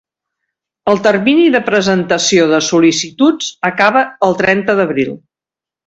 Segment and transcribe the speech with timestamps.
[0.93, 5.19] El termini de presentació de sol·licituds acaba el trenta d'abril.